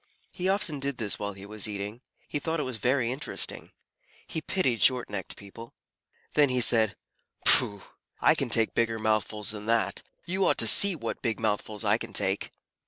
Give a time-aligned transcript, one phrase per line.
[0.31, 2.01] He often did this while he was eating.
[2.27, 3.69] He thought it very interesting.
[4.25, 5.75] He pitied short necked people.
[6.33, 6.95] Then he said,
[7.45, 7.83] "Pooh!
[8.19, 10.01] I can take bigger mouthfuls than that.
[10.25, 12.49] You ought to see what big mouthfuls I can take."